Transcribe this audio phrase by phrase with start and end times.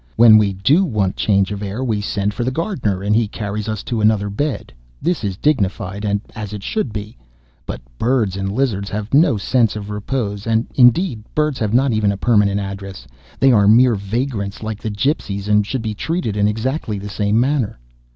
[0.15, 3.69] When we do want change of air, we send for the gardener, and he carries
[3.69, 4.73] us to another bed.
[4.99, 7.19] This is dignified, and as it should be.
[7.67, 12.11] But birds and lizards have no sense of repose, and indeed birds have not even
[12.11, 13.05] a permanent address.
[13.39, 17.39] They are mere vagrants like the gipsies, and should be treated in exactly the same
[17.39, 17.77] manner.